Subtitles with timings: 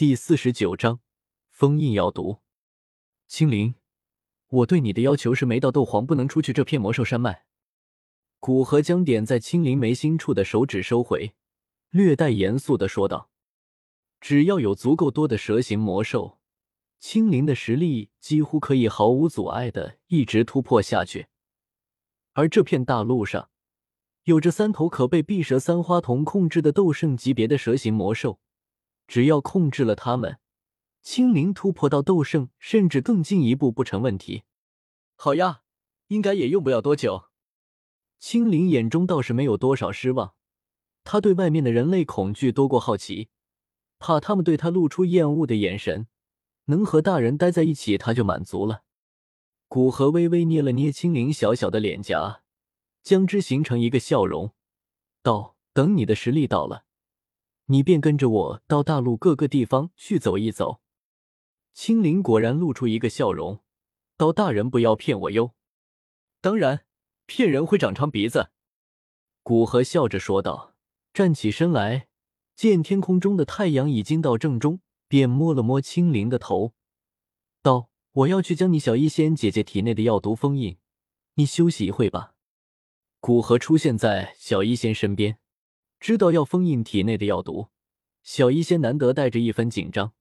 [0.00, 1.00] 第四十九章
[1.50, 2.38] 封印药毒。
[3.28, 3.74] 青灵，
[4.48, 7.44] 我对你的要求是，没到斗皇不能出去这片魔兽山脉。
[8.38, 11.34] 古河将点在青灵眉心处的手指收回，
[11.90, 13.28] 略带严肃的说道
[14.22, 16.38] ：“只要有足够多的蛇形魔兽，
[16.98, 21.26] 青灵的实力几乎可以毫无阻碍的一直突破下去。
[22.32, 23.50] 而这片大陆上，
[24.22, 28.40] 有着三头可被碧蛇三花瞳控制的斗圣级别的蛇形魔兽。”
[29.10, 30.38] 只要控制了他们，
[31.02, 34.44] 青灵突破到斗圣甚至更进一步不成问题。
[35.16, 35.62] 好呀，
[36.06, 37.24] 应该也用不了多久。
[38.20, 40.34] 青灵眼中倒是没有多少失望，
[41.02, 43.30] 他对外面的人类恐惧多过好奇，
[43.98, 46.06] 怕他们对他露出厌恶的眼神。
[46.66, 48.84] 能和大人待在一起，他就满足了。
[49.66, 52.42] 古河微微捏了捏青灵小小的脸颊，
[53.02, 54.52] 将之形成一个笑容，
[55.20, 56.84] 道：“等你的实力到了。”
[57.70, 60.80] 你便跟着我到大陆各个地方去走一走。
[61.72, 63.60] 青灵果然露出一个笑容，
[64.16, 65.54] 道：“大人不要骗我哟。”
[66.42, 66.84] 当然，
[67.26, 68.50] 骗人会长长鼻子。
[69.44, 70.74] 古河笑着说道，
[71.14, 72.08] 站起身来，
[72.56, 76.74] 见天空中的太阳已经到正中，便摸了摸青灵的头，
[77.62, 80.76] 道：“我要去将你小医仙姐姐体内的药毒封印，
[81.34, 82.34] 你休息一会吧。”
[83.20, 85.39] 古河出现在小医仙身边。
[86.00, 87.68] 知道要封印体内的药毒，
[88.22, 90.14] 小医仙难得带着一分紧张。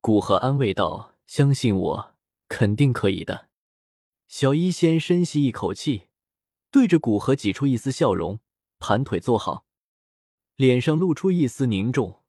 [0.00, 2.14] 古河安慰道：“相信我，
[2.48, 3.48] 肯定可以的。”
[4.26, 6.08] 小医仙深吸一口气，
[6.72, 8.40] 对着古河挤出一丝笑容，
[8.80, 9.64] 盘腿坐好，
[10.56, 12.22] 脸上露出一丝凝重。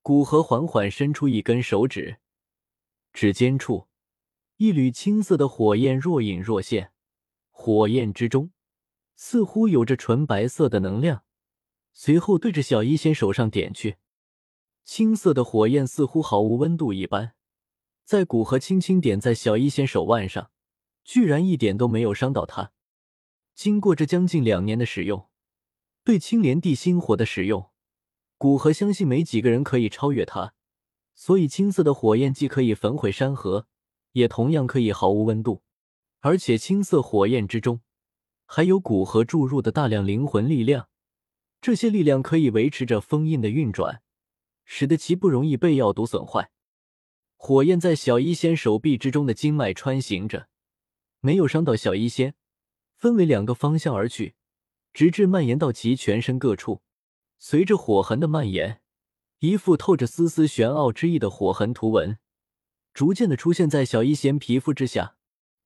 [0.00, 2.16] 古河缓缓伸出一根手指，
[3.12, 3.88] 指尖处
[4.56, 6.92] 一缕青色的火焰若隐若现，
[7.50, 8.52] 火焰之中
[9.16, 11.24] 似乎有着纯白色的能量。
[11.92, 13.96] 随后对着小医仙手上点去，
[14.84, 17.32] 青色的火焰似乎毫无温度一般，
[18.04, 20.50] 在古河轻轻点在小医仙手腕上，
[21.04, 22.72] 居然一点都没有伤到他。
[23.54, 25.28] 经过这将近两年的使用，
[26.02, 27.70] 对青莲地心火的使用，
[28.38, 30.54] 古河相信没几个人可以超越他。
[31.14, 33.66] 所以青色的火焰既可以焚毁山河，
[34.12, 35.62] 也同样可以毫无温度，
[36.20, 37.82] 而且青色火焰之中
[38.46, 40.88] 还有古河注入的大量灵魂力量。
[41.60, 44.02] 这些力量可以维持着封印的运转，
[44.64, 46.50] 使得其不容易被药毒损坏。
[47.36, 50.48] 火焰在小医仙手臂之中的经脉穿行着，
[51.20, 52.34] 没有伤到小医仙，
[52.96, 54.34] 分为两个方向而去，
[54.92, 56.82] 直至蔓延到其全身各处。
[57.38, 58.82] 随着火痕的蔓延，
[59.38, 62.18] 一副透着丝丝玄奥之意的火痕图文，
[62.92, 65.16] 逐渐的出现在小医仙皮肤之下。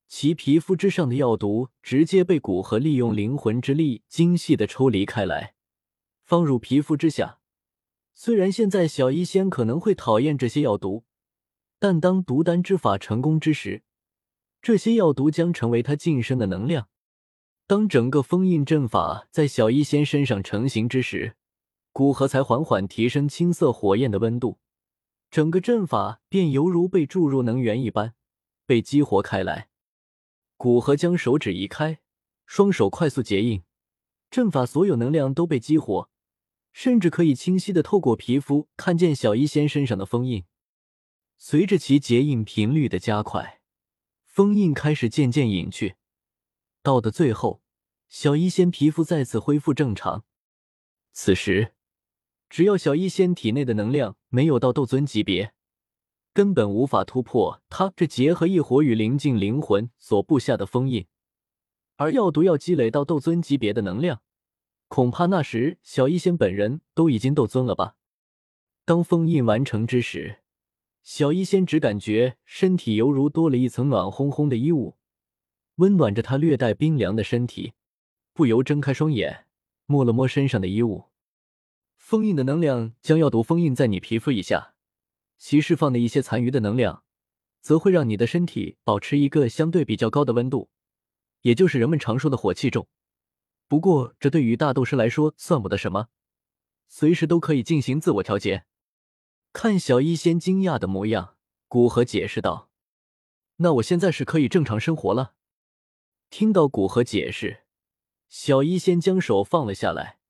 [0.07, 5.55] 其皮肤之上的药毒直接被古河利用灵魂之力精细的抽离开来。
[6.25, 7.39] 放入皮肤之下。
[8.15, 11.05] 虽然现在小医仙可能会讨厌这些药毒，
[11.79, 13.83] 但当毒丹之法成功之时，
[14.63, 16.89] 这些药毒将成为他晋升的能量。
[17.67, 21.37] 当整个封印阵法在小医仙身上成型之时，
[21.93, 24.59] 古河才缓缓提升青色火焰的温度，
[25.31, 28.15] 整个阵法便犹如被注入能源一般
[28.65, 29.69] 被激活开来。
[30.57, 31.99] 古河将手指移开，
[32.47, 33.63] 双手快速结印，
[34.31, 36.11] 阵法所有能量都被激活。
[36.75, 40.45] 甚至可以清晰的透过皮肤看见小医仙身上的封印。
[41.39, 43.61] 随着其结印频率的加快，
[44.25, 45.95] 封印开始渐渐隐去。
[46.83, 47.63] 到的最后，
[48.09, 50.25] 小医仙皮肤再次恢复正常。
[51.13, 51.75] 此时，
[52.51, 55.55] 只要小医仙体内的能量没有到斗尊级别，
[56.33, 61.07] 根本无法突破他这结合异火与灵境灵魂所布下的封印。
[61.95, 64.23] 而药毒要积累到斗尊级别的能量。
[64.95, 67.97] 恐怕那时小医仙本人都已经斗尊了吧？
[68.85, 70.39] 当封印完成之时，
[71.03, 74.95] 小医仙只感觉身体犹如多了一层暖烘烘的衣物，
[75.79, 77.73] 温暖着他略带冰凉的身体，
[78.33, 79.47] 不由睁开双眼，
[79.87, 81.07] 摸了摸身上的衣物。
[81.97, 84.75] 封印的能量将药毒封印在你皮肤以下，
[85.37, 87.03] 其释放的一些残余的能量，
[87.61, 90.71] 则会让你的身体保持一个相对比较高的温度，
[91.41, 92.87] 也就是人们常说的火气重。
[93.75, 96.07] 不过，这对于大斗师来说算不得什么，
[96.87, 98.67] 随时都可以进行自我调节。
[99.53, 101.35] 看小医仙惊讶的模样，
[101.67, 102.71] 古河解释道
[103.59, 105.35] ：“那我现在是可以正常生活了。”
[106.31, 107.65] 听到古河解释，
[108.29, 110.21] 小医仙将手放了下来，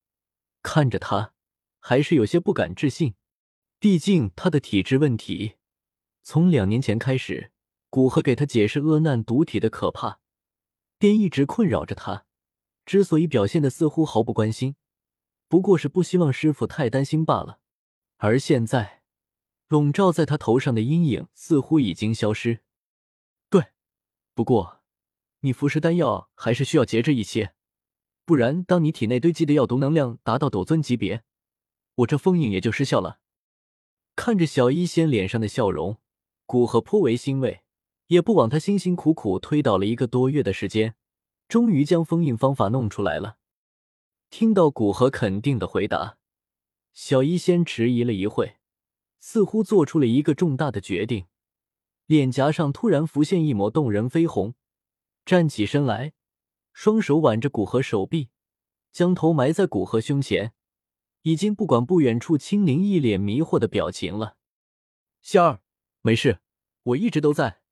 [0.62, 1.34] 看着他，
[1.78, 3.14] 还是有些不敢置信。
[3.78, 5.56] 毕竟他的体质问题，
[6.22, 7.52] 从两年前开始，
[7.90, 10.20] 古河给他解释厄难毒体的可怕，
[10.96, 12.24] 便一直困扰着他。
[12.86, 14.76] 之所以表现的似乎毫不关心，
[15.48, 17.60] 不过是不希望师傅太担心罢了。
[18.18, 19.02] 而现在，
[19.68, 22.60] 笼罩在他头上的阴影似乎已经消失。
[23.50, 23.68] 对，
[24.34, 24.82] 不过
[25.40, 27.54] 你服食丹药还是需要节制一些，
[28.24, 31.24] 不然当你体内堆积的药毒能量达到斗尊级别，
[31.96, 33.20] 我这封印也就失效了。
[34.16, 35.98] 看着小医仙脸上的笑容，
[36.46, 37.62] 古河颇为欣慰，
[38.06, 40.94] 也不枉他辛辛苦苦推导了一个多月的时间，
[41.48, 43.38] 终于将封印方法弄出来了。
[44.30, 46.18] 听到古河肯定的回答，
[46.92, 48.56] 小医仙迟疑了一会。
[49.20, 51.24] 似乎做出了一个重大的决定，
[52.04, 54.54] 脸颊上突然浮现一抹动人绯红，
[55.24, 56.12] 站起身来，
[56.74, 58.28] 双手挽着古河手臂，
[58.92, 60.52] 将头埋在古河胸前，
[61.22, 64.36] 已经不管不远处青灵一脸迷惑的表情了。
[65.22, 65.62] 仙儿，
[66.02, 66.40] 没事，
[66.82, 67.62] 我一直都在。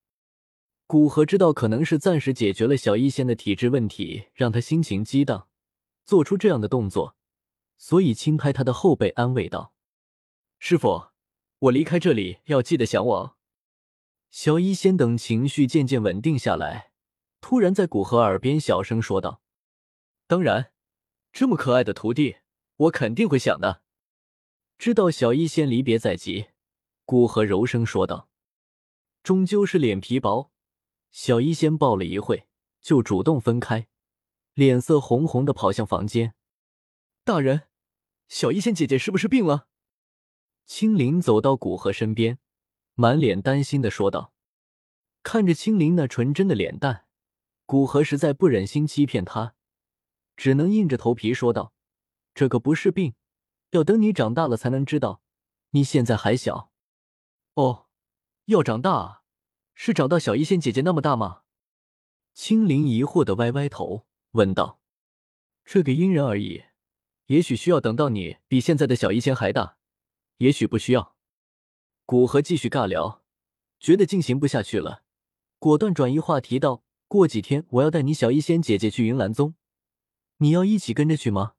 [0.92, 5.48] 古河知道可能是暂时解决了小医仙的体质问题，让他心情激荡，
[6.04, 7.16] 做出这样的动作，
[7.78, 9.72] 所以轻拍他的后背，安慰道
[10.60, 11.06] ：“师傅。”
[11.60, 13.38] 我离开这里要记得想我。
[14.30, 16.92] 小医仙等情绪渐渐稳定下来，
[17.40, 19.40] 突然在古河耳边小声说道
[20.28, 20.72] ：“当然，
[21.32, 22.36] 这么可爱的徒弟，
[22.76, 23.80] 我肯定会想的。”
[24.76, 26.48] 知道小医仙离别在即，
[27.06, 28.28] 古河柔声说道
[29.24, 30.50] ：“终究是脸皮薄。”
[31.12, 32.48] 小医仙抱了一会，
[32.80, 33.86] 就主动分开，
[34.54, 36.34] 脸色红红的跑向房间。
[37.22, 37.68] 大人，
[38.28, 39.68] 小医仙姐姐是不是病了？
[40.64, 42.38] 青灵走到古河身边，
[42.94, 44.32] 满脸担心的说道
[45.22, 47.06] ：“看着青灵那纯真的脸蛋，
[47.66, 49.54] 古河实在不忍心欺骗她，
[50.34, 51.74] 只能硬着头皮说道
[52.34, 53.14] ：‘这个不是病，
[53.72, 55.20] 要等你长大了才能知道。
[55.70, 56.72] 你现在还小。’
[57.54, 57.88] 哦，
[58.46, 59.21] 要长大啊？
[59.84, 61.42] 是长到小医仙姐姐那么大吗？”
[62.34, 64.80] 青灵疑惑的歪歪头问道
[65.66, 66.62] ：“这个因人而异，
[67.26, 69.78] 也许需要等到你比现在的小医仙还大。”
[70.38, 71.16] 也许不需要。
[72.06, 73.24] 古河继续尬聊，
[73.80, 75.02] 觉得进行不下去了，
[75.58, 79.56] 果断转移话题道：“过几天我要带你小医仙姐姐去云岚宗，
[80.36, 81.54] 你要一起跟着去吗？”“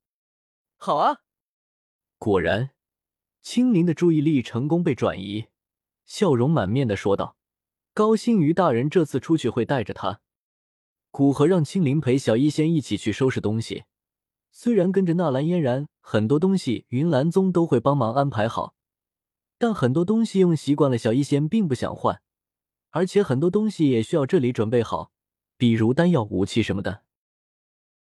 [0.80, 1.24] 好啊！”
[2.18, 2.72] 果然，
[3.42, 5.48] 青灵的注意力成功被转移，
[6.06, 7.36] 笑容满面的说道
[7.94, 10.20] ：“高兴于大人这次出去会带着他。”
[11.12, 13.84] 古河让青灵陪小医仙一起去收拾东西。
[14.52, 18.76] 虽然跟着纳兰嫣然，很多东西云岚宗都会帮忙安排好，
[19.58, 22.22] 但很多东西用习惯了，小医仙并不想换，
[22.90, 25.12] 而且很多东西也需要这里准备好，
[25.56, 27.03] 比如丹药、武器什么的。